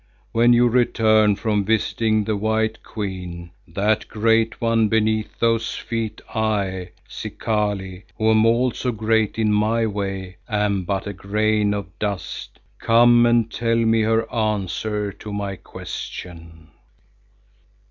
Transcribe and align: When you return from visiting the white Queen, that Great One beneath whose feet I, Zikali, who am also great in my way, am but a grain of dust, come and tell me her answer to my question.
When 0.31 0.51
you 0.51 0.67
return 0.67 1.35
from 1.35 1.63
visiting 1.63 2.23
the 2.23 2.35
white 2.35 2.81
Queen, 2.81 3.51
that 3.67 4.07
Great 4.07 4.59
One 4.59 4.87
beneath 4.87 5.35
whose 5.39 5.75
feet 5.75 6.21
I, 6.33 6.89
Zikali, 7.07 8.05
who 8.17 8.31
am 8.31 8.43
also 8.43 8.91
great 8.91 9.37
in 9.37 9.53
my 9.53 9.85
way, 9.85 10.37
am 10.49 10.85
but 10.85 11.05
a 11.05 11.13
grain 11.13 11.75
of 11.75 11.99
dust, 11.99 12.57
come 12.79 13.27
and 13.27 13.51
tell 13.51 13.75
me 13.77 14.01
her 14.01 14.25
answer 14.33 15.11
to 15.11 15.31
my 15.31 15.55
question. 15.55 16.71